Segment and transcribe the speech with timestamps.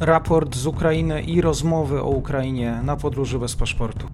[0.00, 4.06] raport z Ukrainy i rozmowy o Ukrainie na podróży bez paszportu.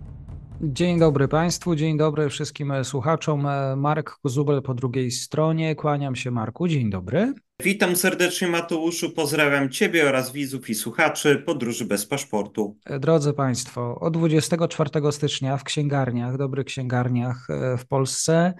[0.61, 3.47] Dzień dobry Państwu, dzień dobry wszystkim słuchaczom.
[3.77, 5.75] Marek Kozubel po drugiej stronie.
[5.75, 7.35] Kłaniam się Marku, dzień dobry.
[7.63, 12.77] Witam serdecznie Mateuszu, pozdrawiam Ciebie oraz widzów i słuchaczy podróży bez paszportu.
[13.01, 18.55] Drodzy Państwo, od 24 stycznia w księgarniach, dobrych księgarniach e, w Polsce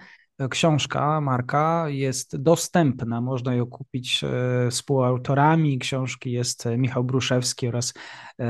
[0.49, 4.27] książka Marka jest dostępna, można ją kupić e,
[4.71, 5.79] współautorami.
[5.79, 7.99] Książki jest Michał Bruszewski oraz e,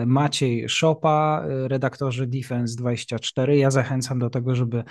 [0.05, 3.52] Maciej Szopa, e, redaktorzy Defense24.
[3.52, 4.84] Ja zachęcam do tego, żeby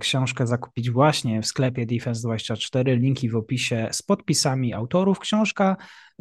[0.00, 5.18] książkę zakupić właśnie w sklepie Defense24, linki w opisie z podpisami autorów.
[5.18, 5.76] Książka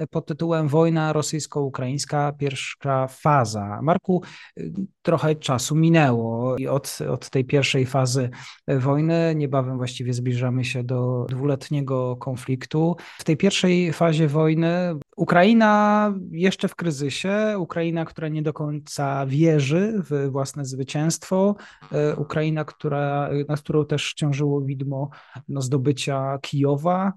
[0.10, 3.80] pod tytułem Wojna rosyjsko-ukraińska, pierwsza faza.
[3.82, 4.24] Marku,
[5.02, 8.30] trochę czasu minęło i od, od tej pierwszej fazy
[8.68, 12.96] wojny, niebawem właściwie zbliżamy się do dwuletniego konfliktu.
[13.20, 14.68] W tej pierwszej fazie wojny
[15.20, 21.56] Ukraina jeszcze w kryzysie, Ukraina, która nie do końca wierzy w własne zwycięstwo,
[22.18, 25.10] Ukraina, która, na którą też ciążyło widmo
[25.48, 27.14] no, zdobycia Kijowa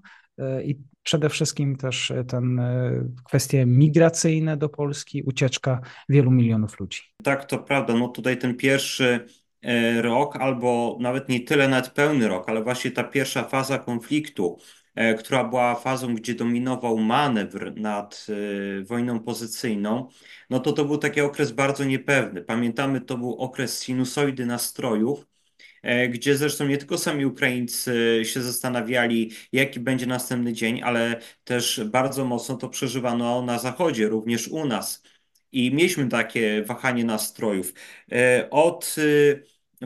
[0.63, 2.91] i przede wszystkim też e, ten e,
[3.25, 7.01] kwestie migracyjne do Polski, ucieczka wielu milionów ludzi.
[7.23, 7.93] Tak, to prawda.
[7.93, 9.27] No tutaj ten pierwszy
[9.61, 14.57] e, rok, albo nawet nie tyle nawet pełny rok, ale właśnie ta pierwsza faza konfliktu,
[15.19, 18.27] która była fazą, gdzie dominował manewr nad
[18.83, 20.07] wojną pozycyjną,
[20.49, 22.41] no to to był taki okres bardzo niepewny.
[22.41, 25.25] Pamiętamy, to był okres sinusoidy nastrojów,
[25.83, 31.81] E, gdzie zresztą nie tylko sami Ukraińcy się zastanawiali, jaki będzie następny dzień, ale też
[31.85, 35.03] bardzo mocno to przeżywano na Zachodzie, również u nas.
[35.51, 37.73] I mieliśmy takie wahanie nastrojów.
[38.11, 39.03] E, od e,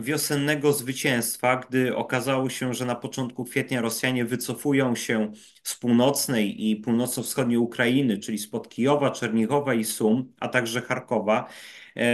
[0.01, 5.31] wiosennego zwycięstwa, gdy okazało się, że na początku kwietnia Rosjanie wycofują się
[5.63, 11.47] z północnej i północno-wschodniej Ukrainy, czyli spod Kijowa, Czernichowa i Sum, a także Charkowa,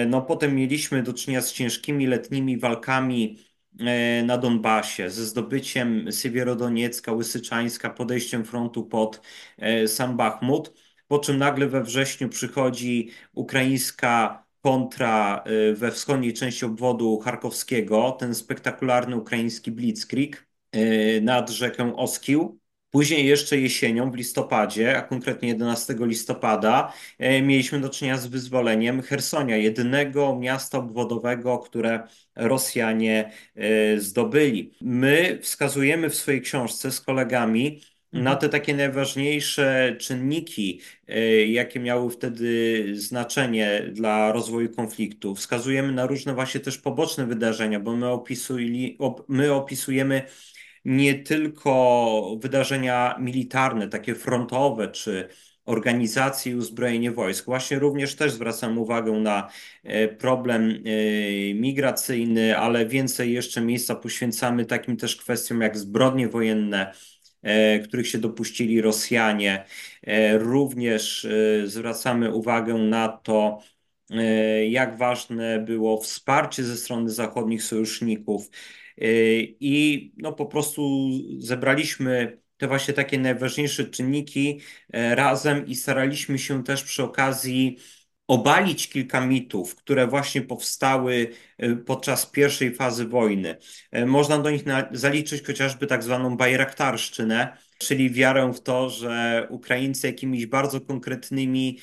[0.07, 3.37] no potem mieliśmy do czynienia z ciężkimi letnimi walkami
[3.79, 9.21] E, na Donbasie, ze zdobyciem Siewierodoniecka, Łysyczańska, podejściem frontu pod
[9.57, 10.73] e, sam Bachmut,
[11.07, 18.35] po czym nagle we wrześniu przychodzi ukraińska kontra e, we wschodniej części obwodu charkowskiego, ten
[18.35, 20.47] spektakularny ukraiński blitzkrieg
[21.21, 22.59] nad rzekę Oskił.
[22.91, 29.01] Później jeszcze jesienią, w listopadzie, a konkretnie 11 listopada, e, mieliśmy do czynienia z wyzwoleniem
[29.01, 33.31] Hersonia, jedynego miasta obwodowego, które Rosjanie
[33.97, 34.71] zdobyli.
[34.81, 37.81] My wskazujemy w swojej książce z kolegami
[38.13, 38.37] na mhm.
[38.39, 45.35] te takie najważniejsze czynniki, e, jakie miały wtedy znaczenie dla rozwoju konfliktu.
[45.35, 48.97] Wskazujemy na różne właśnie też poboczne wydarzenia, bo my, opisuli,
[49.27, 50.21] my opisujemy
[50.85, 55.29] nie tylko wydarzenia militarne, takie frontowe czy
[55.65, 57.45] organizacje i uzbrojenie wojsk.
[57.45, 59.49] Właśnie również też zwracam uwagę na
[59.83, 66.93] e, problem e, migracyjny, ale więcej jeszcze miejsca poświęcamy takim też kwestiom jak zbrodnie wojenne,
[67.83, 69.65] których się dopuścili Rosjanie.
[70.33, 71.27] Również
[71.65, 73.59] zwracamy uwagę na to,
[74.69, 78.49] jak ważne było wsparcie ze strony zachodnich sojuszników
[79.59, 81.09] I no po prostu
[81.39, 84.59] zebraliśmy te właśnie takie najważniejsze czynniki
[84.93, 87.77] e, razem i staraliśmy się też przy okazji
[88.27, 93.57] obalić kilka mitów, które właśnie powstały e, podczas pierwszej fazy wojny.
[93.91, 100.07] E, można do nich zaliczyć chociażby tak zwaną bajraktarszczynę, czyli wiarę w to, że Ukraińcy
[100.07, 101.79] jakimiś bardzo konkretnymi,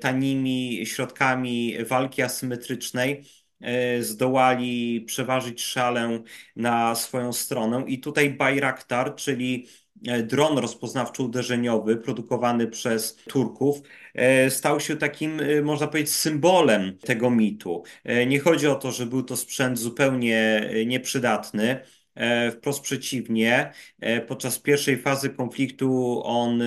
[0.00, 3.24] tanimi środkami walki asymetrycznej
[3.60, 6.22] E, zdołali przeważyć szalę
[6.56, 7.84] na swoją stronę.
[7.86, 9.89] I tutaj Bayraktar, czyli e,
[10.22, 13.80] dron rozpoznawczo-uderzeniowy produkowany przez Turków,
[14.14, 17.82] e, stał się takim, można powiedzieć, symbolem tego mitu.
[18.26, 21.99] Nie chodzi o to, że był to sprzęt zupełnie nieprzydatny E,
[22.52, 26.66] wprost przeciwnie, e, podczas pierwszej fazy konfliktu on e,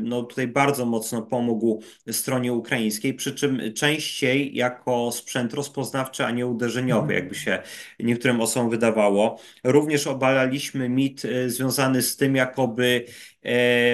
[0.00, 6.46] no, tutaj bardzo mocno pomógł stronie ukraińskiej, przy czym częściej jako sprzęt rozpoznawczy, a nie
[6.46, 7.18] uderzeniowy, mhm.
[7.20, 7.62] jakby się
[8.00, 9.38] niektórym osobom wydawało.
[9.64, 13.04] Również obalaliśmy mit związany z tym, jakoby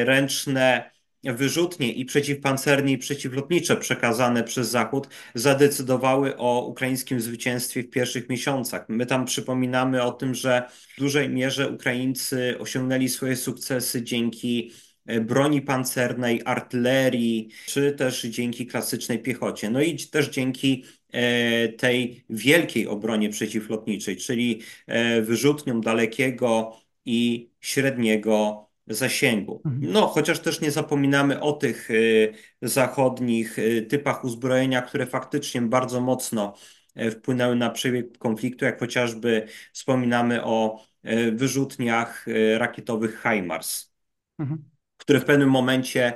[0.05, 0.91] ręczne
[1.25, 8.85] wyrzutnie i przeciwpancerne i przeciwlotnicze przekazane przez Zachód zadecydowały o ukraińskim zwycięstwie w pierwszych miesiącach.
[8.89, 10.63] My tam przypominamy o tym, że
[10.97, 14.73] w dużej mierze Ukraińcy osiągnęli swoje sukcesy dzięki
[15.07, 19.71] e, broni pancernej, artylerii, czy też dzięki klasycznej piechocie.
[19.71, 28.68] No i też dzięki e, tej wielkiej obronie przeciwlotniczej, czyli e, wyrzutniom dalekiego i średniego
[28.91, 29.63] zasięgu.
[29.67, 29.93] Mhm.
[29.93, 32.33] No, chociaż też nie zapominamy o tych y,
[32.63, 36.55] zachodnich y, typach uzbrojenia, które faktycznie bardzo mocno
[37.01, 43.93] y, wpłynęły na przebieg konfliktu, jak chociażby wspominamy o y, wyrzutniach y, rakietowych HIMARS,
[44.39, 44.65] Mhm.
[44.97, 46.13] które w pewnym momencie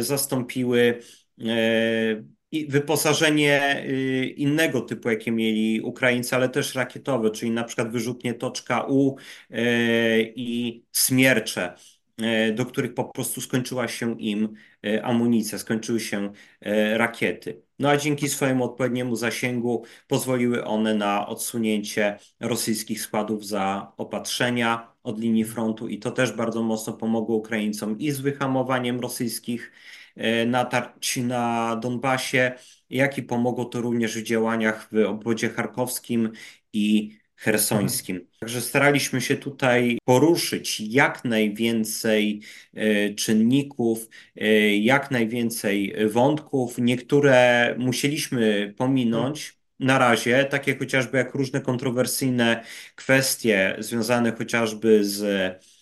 [0.00, 1.00] zastąpiły
[2.68, 8.84] wyposażenie y, innego typu, jakie mieli Ukraińcy, ale też rakietowe, czyli na przykład wyrzutnie Toczka
[8.88, 9.16] U
[9.50, 11.74] y, i Smiercze,
[12.48, 14.54] y, do których po prostu skończyła się im
[15.02, 16.32] amunicja, skończyły się
[16.96, 17.62] rakiety.
[17.78, 25.44] No a dzięki swojemu odpowiedniemu zasięgu pozwoliły one na odsunięcie rosyjskich składów zaopatrzenia od linii
[25.44, 29.72] frontu i to też bardzo mocno pomogło Ukraińcom i z wyhamowaniem rosyjskich
[30.46, 32.52] natarć na Donbasie,
[32.90, 36.30] jak i pomogło to również w działaniach w obwodzie charkowskim
[36.72, 38.26] i hersońskim.
[38.40, 42.42] Także staraliśmy się tutaj poruszyć jak najwięcej
[42.74, 46.78] e, czynników, e, jak najwięcej wątków.
[46.78, 52.64] Niektóre musieliśmy pominąć na razie, takie chociażby jak różne kontrowersyjne
[52.94, 55.73] kwestie związane chociażby z e,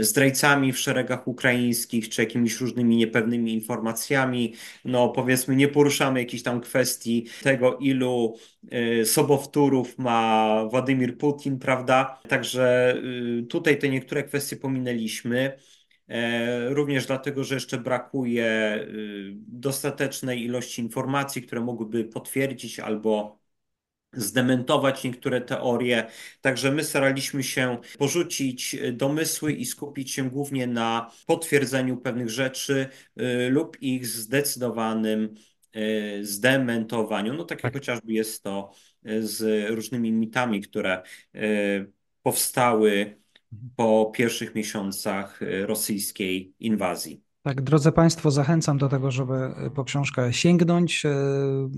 [0.00, 4.54] zdrajcami w szeregach ukraińskich, czy jakimiś różnymi niepewnymi informacjami.
[4.84, 8.36] No powiedzmy, nie poruszamy jakichś tam kwestii tego, ilu
[8.70, 12.20] e, sobowtórów ma Władimir Putin, prawda?
[12.28, 12.94] Także
[13.40, 15.58] y, tutaj te niektóre kwestie pominęliśmy.
[16.08, 18.78] E, Również dlatego, że jeszcze brakuje
[19.48, 23.43] dostatecznej ilości informacji, które mogłyby potwierdzić albo
[24.16, 26.06] zdementować niektóre teorie.
[26.40, 32.88] Także my staraliśmy się porzucić domysły i skupić się głównie na potwierdzeniu pewnych rzeczy
[33.20, 35.34] y, lub ich zdecydowanym
[35.76, 37.34] y, zdementowaniu.
[37.34, 37.72] No tak jak Tak.
[37.72, 38.70] chociażby jest to
[39.08, 41.02] y, z różnymi mitami, które
[41.34, 43.16] y, powstały
[43.76, 47.23] po pierwszych miesiącach y, rosyjskiej inwazji.
[47.44, 51.06] Tak, drodzy Państwo, zachęcam do tego, żeby po książkę sięgnąć.
[51.06, 51.14] E,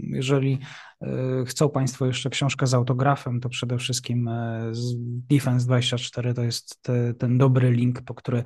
[0.03, 0.59] Jeżeli
[1.03, 1.09] e,
[1.47, 4.97] chcą Państwo jeszcze książkę z autografem, to przede wszystkim e, z
[5.31, 8.43] Defense24 to jest te, ten dobry link, po który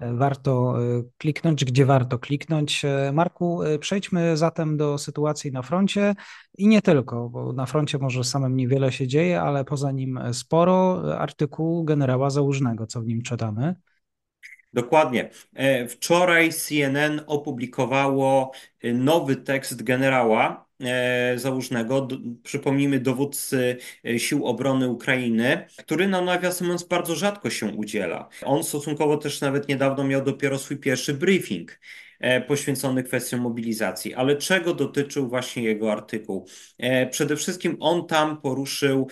[0.00, 0.74] warto
[1.18, 2.82] kliknąć, gdzie warto kliknąć.
[3.12, 6.14] Marku, przejdźmy zatem do sytuacji na froncie
[6.58, 11.02] i nie tylko, bo na froncie może samym niewiele się dzieje, ale poza nim sporo
[11.18, 13.74] artykułu generała Załużnego, co w nim czytamy.
[14.74, 15.30] Dokładnie.
[15.54, 18.52] E, Wczoraj CNN opublikowało
[18.82, 22.08] e, nowy tekst generała e, Załużnego,
[22.42, 23.76] przypomnijmy dowódcy
[24.18, 28.28] Sił Obrony Ukrainy, który no nawiasem mówiąc bardzo rzadko się udziela.
[28.44, 31.80] On stosunkowo też nawet niedawno miał dopiero swój pierwszy briefing
[32.46, 34.14] poświęcony kwestiom mobilizacji.
[34.14, 36.46] Ale czego dotyczył właśnie jego artykuł?
[37.10, 39.08] Przede wszystkim on tam poruszył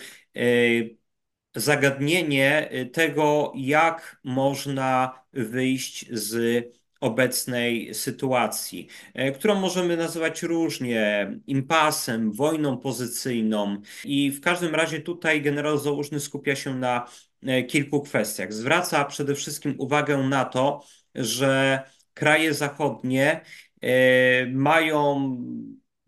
[1.55, 6.63] zagadnienie y, tego, jak można wyjść z
[7.03, 13.81] obecnej sytuacji, e, którą możemy nazywać różnie impasem, wojną pozycyjną.
[14.05, 17.07] I w każdym razie tutaj generał Załużny skupia się na
[17.43, 18.53] e, kilku kwestiach.
[18.53, 20.85] Zwraca przede wszystkim uwagę na to,
[21.15, 21.81] że
[22.13, 23.41] kraje zachodnie
[24.51, 25.37] mają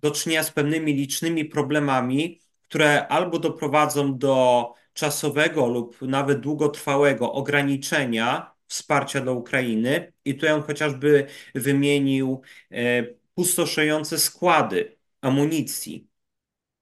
[0.02, 8.56] do czynienia z pewnymi licznymi problemami, które albo doprowadzą do czasowego lub nawet długotrwałego ograniczenia
[8.68, 10.14] wsparcia dla Ukrainy.
[10.26, 12.42] I tutaj on chociażby wymienił
[12.72, 13.04] e,
[13.36, 16.10] pustoszejące składy amunicji,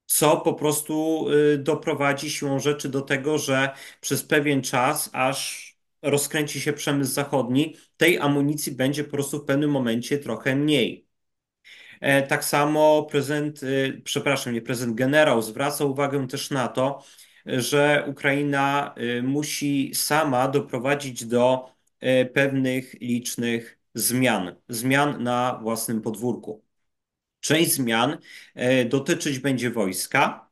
[0.05, 3.69] co po prostu e, doprowadzi siłą rzeczy do tego, że
[4.01, 9.71] przez pewien czas, aż rozkręci się przemysł zachodni, tej amunicji będzie po prostu w pewnym
[9.71, 11.07] momencie trochę mniej.
[12.01, 17.03] E, Tak samo prezydent, e, przepraszam, nie prezydent, generał zwraca uwagę też na to,
[17.45, 21.69] że Ukraina e, musi sama doprowadzić do
[21.99, 26.63] e, pewnych licznych zmian, zmian na własnym podwórku.
[27.39, 28.17] Część zmian
[28.55, 30.49] e, dotyczyć będzie wojska,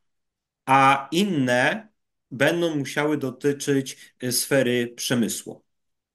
[0.65, 1.87] a inne
[2.31, 5.63] będą musiały dotyczyć sfery przemysłu.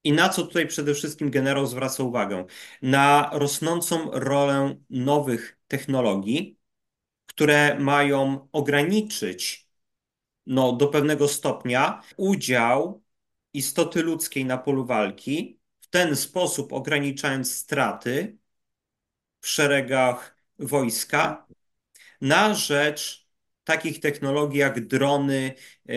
[0.03, 2.45] I na co tutaj przede wszystkim generał zwraca uwagę?
[2.81, 6.57] Na rosnącą rolę nowych technologii,
[7.25, 9.66] które mają ograniczyć
[10.47, 13.03] no, do pewnego stopnia udział
[13.53, 18.37] istoty ludzkiej na polu walki, w ten sposób ograniczając straty
[19.41, 21.47] w szeregach wojska
[22.21, 23.27] na rzecz
[23.63, 25.53] takich technologii jak drony
[25.87, 25.95] e,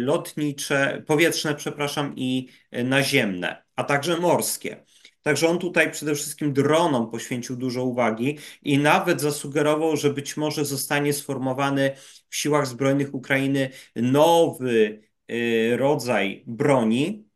[0.00, 4.84] lotnicze, powietrzne, przepraszam, i e, naziemne, a także morskie.
[5.22, 10.64] Także on tutaj przede wszystkim dronom poświęcił dużo uwagi i nawet zasugerował, że być może
[10.64, 11.90] zostanie sformowany
[12.28, 17.28] w siłach zbrojnych Ukrainy nowy e, rodzaj broni,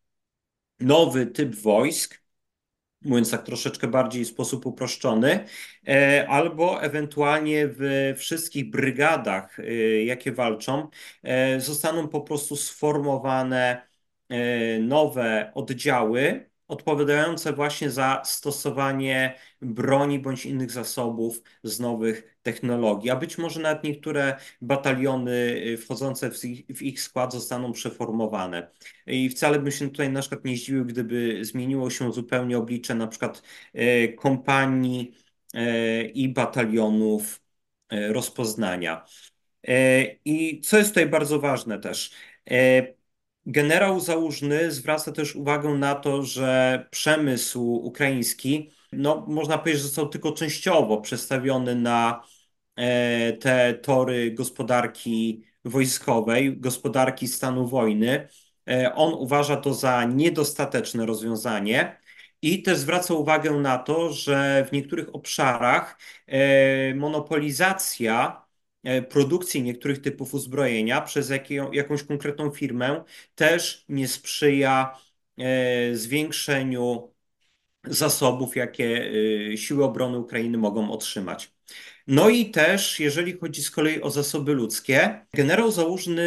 [0.80, 2.26] nowy typ wojsk,
[3.02, 5.44] mówiąc tak troszeczkę bardziej w sposób uproszczony,
[5.88, 9.64] e, albo ewentualnie w wszystkich brygadach, e,
[10.04, 10.88] jakie walczą,
[11.22, 13.86] e, zostaną po prostu sformowane
[14.80, 23.38] nowe oddziały odpowiadające właśnie za stosowanie broni bądź innych zasobów z nowych technologii, a być
[23.38, 25.32] może nawet niektóre bataliony
[25.66, 28.70] y, wchodzące w ich, w ich skład zostaną przeformowane.
[29.06, 33.06] I wcale bym się tutaj na przykład nie zdziwił, gdyby zmieniło się zupełnie oblicze na
[33.06, 33.42] przykład
[33.74, 35.14] y, kompanii
[35.54, 37.42] y, i batalionów
[37.90, 39.04] rozpoznania.
[40.24, 42.10] I co jest tutaj bardzo ważne też,
[43.46, 50.08] Generał Załużny zwraca też uwagę na to, że przemysł ukraiński, no można powiedzieć, że został
[50.08, 52.22] tylko częściowo przestawiony na
[52.76, 58.28] e, te tory gospodarki wojskowej, gospodarki stanu wojny.
[58.68, 62.00] E, on uważa to za niedostateczne rozwiązanie
[62.42, 68.45] i też zwraca uwagę na to, że w niektórych obszarach e, monopolizacja
[69.08, 71.32] produkcji niektórych typów uzbrojenia przez
[71.72, 74.98] jakąś konkretną firmę też nie sprzyja
[75.38, 77.12] e, zwiększeniu
[77.84, 79.10] zasobów, jakie
[79.52, 81.52] e, siły obrony Ukrainy mogą otrzymać.
[82.06, 86.18] No i też, jeżeli chodzi z kolei o zasoby ludzkie, generał Załużny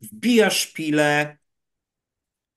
[0.00, 1.38] wbija szpilę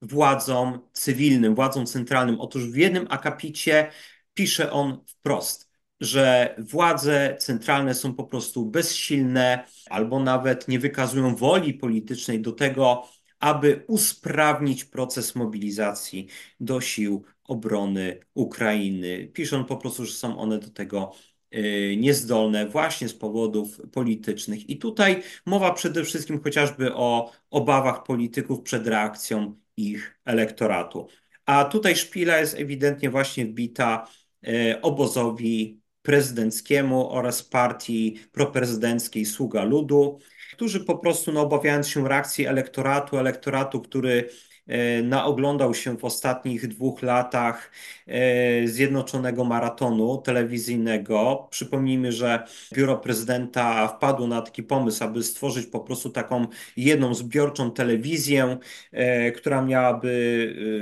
[0.01, 2.39] władzom cywilnym, władzom centralnym.
[2.39, 3.91] Otóż w jednym akapicie
[4.33, 5.66] pisze on wprost
[6.01, 13.07] że władze centralne są po prostu bezsilne albo nawet nie wykazują woli politycznej do tego,
[13.39, 16.27] aby usprawnić proces mobilizacji
[16.59, 19.27] do sił obrony Ukrainy.
[19.33, 21.11] Piszą po prostu, że są one do tego
[21.55, 24.69] y, niezdolne właśnie z powodów politycznych.
[24.69, 31.07] I tutaj mowa przede wszystkim chociażby o obawach polityków przed reakcją ich elektoratu.
[31.45, 34.07] A tutaj szpila jest ewidentnie właśnie wbita
[34.47, 40.19] y, obozowi prezydenckiemu oraz partii proprezydenckiej Sługa Ludu,
[40.53, 44.29] którzy po prostu no, obawiając się reakcji elektoratu, elektoratu, który
[44.67, 47.71] e, naoglądał się w ostatnich dwóch latach
[48.07, 51.47] e, Zjednoczonego Maratonu telewizyjnego.
[51.51, 56.47] Przypomnijmy, że biuro prezydenta wpadło na taki pomysł, aby stworzyć po prostu taką
[56.77, 58.57] jedną zbiorczą telewizję,
[58.91, 60.11] e, która miałaby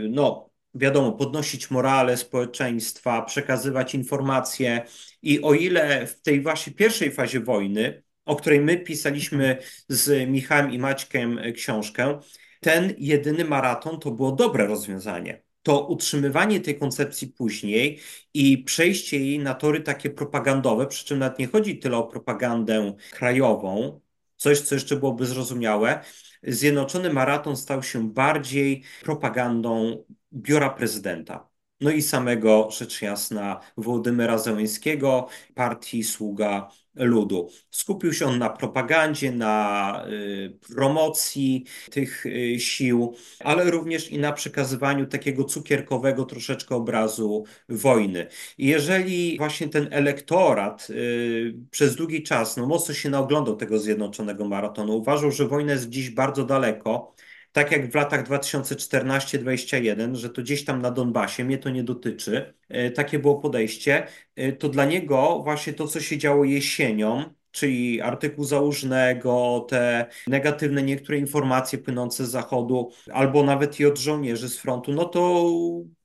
[0.10, 4.86] no, wiadomo, podnosić morale społeczeństwa, przekazywać informacje.
[5.22, 9.58] I o ile w tej właśnie pierwszej fazie wojny, o której my pisaliśmy
[9.89, 12.20] z Michałem i Maćkiem książkę,
[12.60, 15.44] ten jedyny maraton to było dobre rozwiązanie.
[15.63, 18.00] To utrzymywanie tej koncepcji później
[18.34, 22.94] i przejście jej na tory takie propagandowe, przy czym nawet nie chodzi tyle o propagandę
[23.12, 24.01] krajową,
[24.38, 26.03] coś, co jeszcze byłoby zrozumiałe.
[26.44, 30.03] Zjednoczony Maraton stał się bardziej propagandą
[30.36, 31.50] biura prezydenta.
[31.82, 37.50] No i samego, rzecz jasna, Wołodymyra Zełenskiego, partii Sługa ludu.
[37.72, 44.32] Skupił się on na propagandzie, na y, promocji tych y, sił, ale również i na
[44.32, 48.27] przekazywaniu takiego cukierkowego troszeczkę obrazu wojny.
[48.58, 54.98] Jeżeli właśnie ten elektorat y, przez długi czas no, mocno się naoglądał tego zjednoczonego maratonu,
[54.98, 57.15] uważał, że wojna jest dziś bardzo daleko,
[57.56, 62.54] tak jak w latach 2014-2021, że to gdzieś tam na Donbasie, mnie to nie dotyczy,
[62.70, 68.02] e, takie było podejście, e, to dla niego właśnie to, co się działo jesienią, czyli
[68.02, 74.58] artykuł założnego, te negatywne niektóre informacje płynące z zachodu, albo nawet i od żołnierzy z
[74.58, 75.52] frontu, no to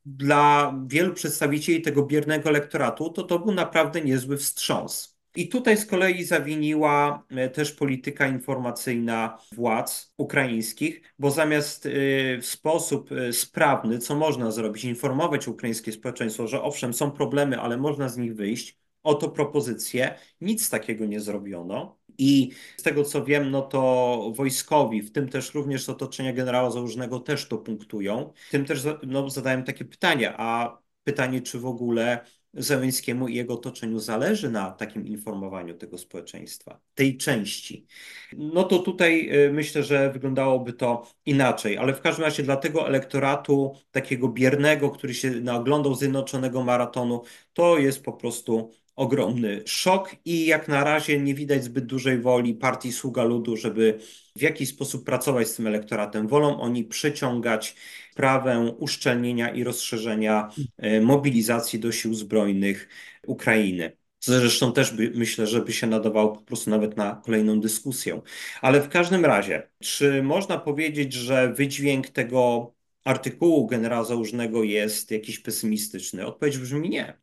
[0.04, 5.19] dla wielu przedstawicieli tego biernego elektoratu to to był naprawdę niezły wstrząs.
[5.36, 11.90] I tutaj z kolei zawiniła e, też polityka informacyjna władz ukraińskich, bo zamiast e,
[12.38, 17.76] w sposób e, sprawny, co można zrobić, informować ukraińskie społeczeństwo, że owszem, są problemy, ale
[17.76, 22.00] można z nich wyjść, oto propozycje, nic takiego nie zrobiono.
[22.18, 26.70] I z tego co wiem, no to wojskowi, w tym też również z otoczenia generała
[26.70, 28.32] Załużnego też to punktują.
[28.50, 33.98] Tym też no, zadałem takie pytanie, a pytanie, czy w ogóle Zełenskiemu i jego otoczeniu
[33.98, 37.86] zależy na takim informowaniu tego społeczeństwa, tej części,
[38.32, 42.88] no to tutaj y, myślę, że wyglądałoby to inaczej, ale w każdym razie dla tego
[42.88, 50.46] elektoratu takiego biernego, który się naoglądał Zjednoczonego Maratonu, to jest po prostu ogromny szok i
[50.46, 53.98] jak na razie nie widać zbyt dużej woli partii Sługa Ludu, żeby
[54.36, 56.28] w jakiś sposób pracować z tym elektoratem.
[56.28, 57.76] Wolą oni przyciągać
[58.12, 62.88] sprawę uszczelnienia i rozszerzenia e, mobilizacji do sił zbrojnych
[63.26, 63.96] Ukrainy.
[64.18, 68.20] Co zresztą też by, myślę, że by się nadawało po prostu nawet na kolejną dyskusję.
[68.60, 75.38] Ale w każdym razie, czy można powiedzieć, że wydźwięk tego artykułu generała Załużnego jest jakiś
[75.38, 76.26] pesymistyczny?
[76.26, 77.18] Odpowiedź brzmi nie,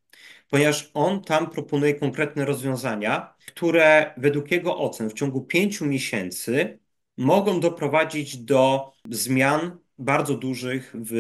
[0.50, 6.80] ponieważ on tam proponuje konkretne rozwiązania, które według jego ocen w ciągu pięciu miesięcy
[7.18, 11.12] mogą doprowadzić do zmian bardzo dużych w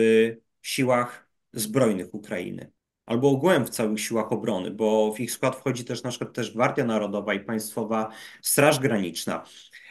[0.61, 2.71] siłach zbrojnych Ukrainy.
[3.05, 6.53] Albo ogółem w całych siłach obrony, bo w ich skład wchodzi też na przykład też
[6.53, 8.09] Gwardia Narodowa i Państwowa
[8.41, 9.43] Straż Graniczna.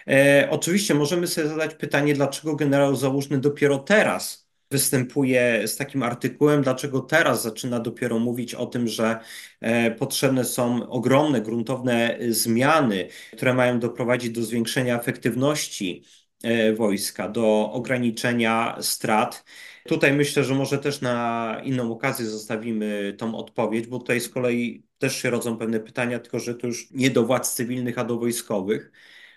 [0.09, 6.63] E, oczywiście możemy sobie zadać pytanie, dlaczego generał Załużny dopiero teraz występuje z takim artykułem,
[6.63, 9.19] dlaczego teraz zaczyna dopiero mówić o tym, że
[9.61, 16.05] e, potrzebne są ogromne, gruntowne zmiany, które mają doprowadzić do zwiększenia efektywności
[16.43, 19.45] e, wojska, do ograniczenia strat.
[19.89, 24.87] Tutaj myślę, że może też na inną okazję zostawimy tą odpowiedź, bo tutaj z kolei
[24.99, 28.19] też się rodzą pewne pytania, tylko że to już nie do władz cywilnych, a do
[28.19, 28.93] wojskowych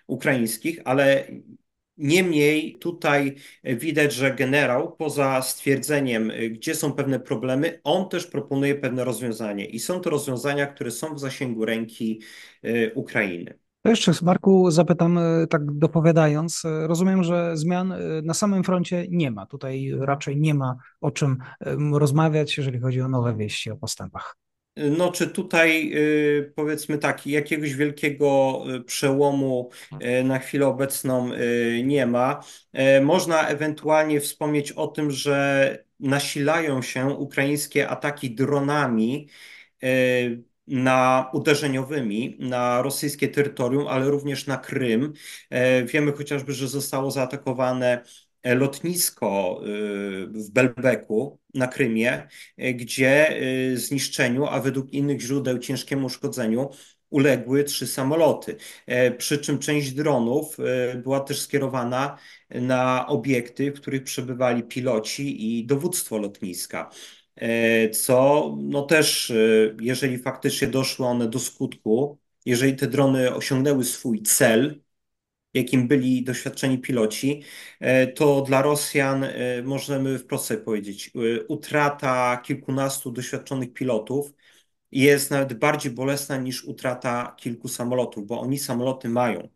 [0.07, 1.27] ukraińskich, ale
[1.99, 9.03] Niemniej tutaj widać, że generał, poza stwierdzeniem, gdzie są pewne problemy, on też proponuje pewne
[9.03, 12.21] rozwiązania i są to rozwiązania, które są w zasięgu ręki
[12.63, 13.59] e, Ukrainy.
[13.81, 16.63] To jeszcze, Marku, zapytam, e, tak dopowiadając.
[16.87, 19.45] Rozumiem, że zmian na samym froncie nie ma.
[19.45, 21.37] Tutaj raczej nie ma o czym
[21.93, 24.35] rozmawiać, jeżeli chodzi o nowe wieści o postępach.
[24.75, 29.69] No, czy tutaj y, powiedzmy tak, jakiegoś wielkiego y, przełomu
[30.19, 31.29] y, na chwilę obecną
[31.83, 32.43] nie ma.
[33.01, 39.27] Można ewentualnie wspomnieć o tym, że nasilają się ukraińskie ataki dronami
[40.67, 45.13] na uderzeniowymi na rosyjskie terytorium, ale również na Krym.
[45.85, 48.03] Wiemy chociażby, że zostało zaatakowane
[48.43, 52.27] lotnisko y, w Belbeku na Krymie,
[52.57, 53.41] e, gdzie
[53.71, 56.69] y, zniszczeniu, a według innych źródeł ciężkiemu uszkodzeniu
[57.09, 58.55] uległy trzy samoloty.
[58.87, 60.57] E, przy czym część dronów
[61.03, 62.17] była też skierowana
[62.49, 66.89] na obiekty, w których przebywali piloci i dowództwo lotniska.
[67.93, 69.33] Co no też,
[69.81, 74.81] jeżeli faktycznie doszły one do skutku, jeżeli te drony osiągnęły swój cel,
[75.53, 77.43] jakim byli doświadczeni piloci,
[77.79, 84.33] e, to dla Rosjan e, możemy wprost sobie powiedzieć, e, utrata kilkunastu doświadczonych pilotów
[84.91, 89.49] jest nawet bardziej bolesna niż utrata kilku samolotów, bo oni samoloty mają.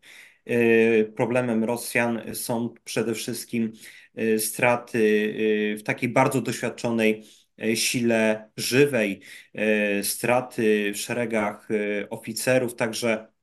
[1.16, 3.72] Problemem Rosjan są przede wszystkim
[4.38, 5.34] straty
[5.78, 7.24] w takiej bardzo doświadczonej
[7.74, 9.20] sile żywej,
[10.02, 11.68] straty w szeregach
[12.10, 13.33] oficerów, także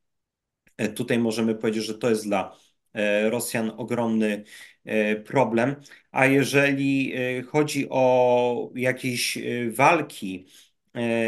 [0.89, 2.57] tutaj możemy powiedzieć, że to jest dla
[2.93, 4.43] e, Rosjan ogromny
[4.85, 5.75] e, problem.
[6.11, 7.13] A jeżeli
[7.47, 9.37] chodzi o jakieś
[9.69, 10.47] walki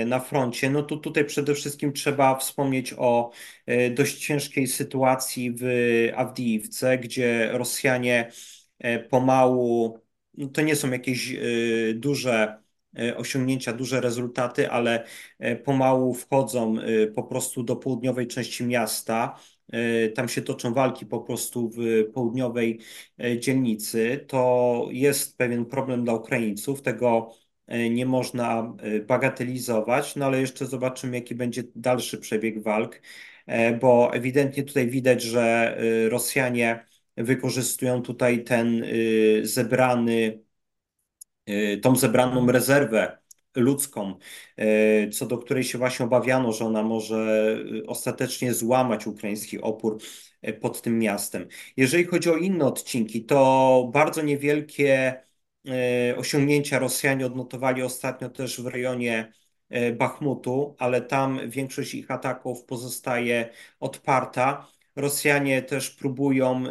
[0.06, 3.32] na froncie, no to tutaj przede wszystkim trzeba wspomnieć o
[3.92, 5.64] dość ciężkiej sytuacji w
[6.16, 8.32] Awdijiwce, gdzie Rosjanie
[9.10, 10.00] pomału,
[10.34, 11.36] no to nie są jakieś
[11.96, 12.63] duże E,
[13.18, 15.06] osiągnięcia, duże rezultaty, ale
[15.40, 19.40] e, pomału wchodzą e, po prostu do południowej części miasta.
[20.16, 21.78] Tam się toczą walki po prostu w
[22.14, 22.80] południowej
[23.40, 24.26] dzielnicy.
[24.28, 26.82] To jest pewien problem dla Ukraińców.
[26.82, 27.32] Tego
[27.90, 28.76] nie można
[29.08, 33.02] bagatelizować, no ale jeszcze zobaczymy, jaki będzie dalszy przebieg walk,
[33.82, 35.78] bo ewidentnie tutaj widać, że
[36.10, 36.86] Rosjanie
[37.18, 38.86] wykorzystują tutaj ten
[39.44, 40.44] zebrany
[41.82, 43.18] tą zebraną rezerwę
[43.56, 44.16] ludzką,
[44.60, 49.98] y, co do której się właśnie obawiano, że ona może y, ostatecznie złamać ukraiński opór
[50.62, 51.48] pod tym miastem.
[51.78, 55.24] Jeżeli chodzi o inne odcinki, to bardzo niewielkie
[56.18, 59.34] osiągnięcia Rosjanie odnotowali ostatnio też w rejonie
[59.98, 64.68] Bachmutu, ale tam większość ich ataków pozostaje odparta.
[64.96, 66.64] Rosjanie też próbują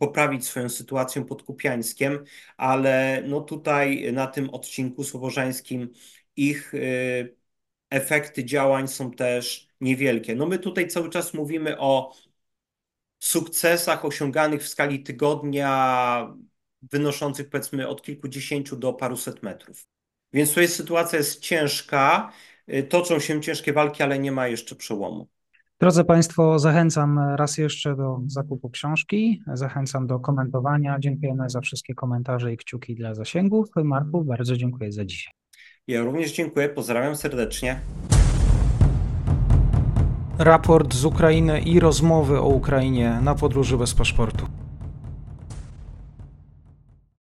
[0.00, 2.24] poprawić swoją sytuację pod Kupiańskiem,
[2.56, 5.88] ale no tutaj na tym odcinku słowożańskim
[6.36, 7.36] ich y,
[7.90, 10.34] efekty działań są też niewielkie.
[10.34, 12.14] No my tutaj cały czas mówimy o
[13.18, 16.34] sukcesach osiąganych w skali tygodnia,
[16.82, 19.86] wynoszących powiedzmy od kilkudziesięciu do paruset metrów.
[20.32, 22.32] Więc tutaj sytuacja jest ciężka,
[22.68, 25.28] y, toczą się ciężkie walki, ale nie ma jeszcze przełomu.
[25.80, 30.98] Drodzy Państwo, zachęcam raz jeszcze do zakupu książki, zachęcam do komentowania.
[30.98, 33.68] Dziękujemy za wszystkie komentarze i kciuki dla zasięgów.
[33.84, 35.32] Marku, bardzo dziękuję za dzisiaj.
[35.86, 37.80] Ja również dziękuję, pozdrawiam serdecznie.
[40.38, 44.59] Raport z Ukrainy i rozmowy o Ukrainie na podróży bez paszportu.